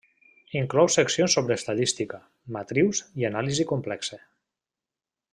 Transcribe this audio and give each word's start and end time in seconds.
Inclou 0.59 0.87
seccions 0.93 1.35
sobre 1.37 1.57
estadística, 1.61 2.19
matrius 2.55 3.01
i 3.23 3.27
anàlisi 3.29 3.67
complexa. 3.73 4.19